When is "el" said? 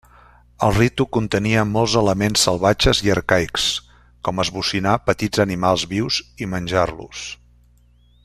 0.67-0.71